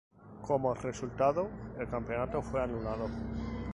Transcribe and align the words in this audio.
Como 0.41 0.73
resultado, 0.73 1.47
el 1.77 1.87
campeonato 1.87 2.41
fue 2.41 2.59
anulado. 2.63 3.07